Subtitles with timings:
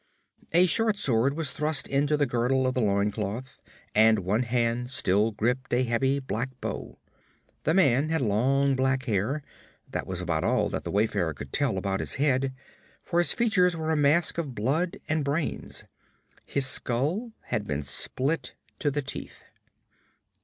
[0.51, 3.59] A short sword was thrust into the girdle of the loin cloth,
[3.93, 6.97] and one hand still gripped a heavy black bow.
[7.65, 9.43] The man had long black hair;
[9.87, 12.51] that was about all the wayfarer could tell about his head,
[13.03, 15.83] for his features were a mask of blood and brains.
[16.47, 19.43] His skull had been split to the teeth.